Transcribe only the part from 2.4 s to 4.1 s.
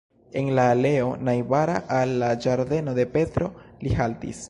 ĝardeno de Petro, li